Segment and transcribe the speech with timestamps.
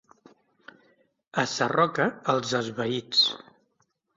[1.43, 3.25] A Sarroca, els esvaïts.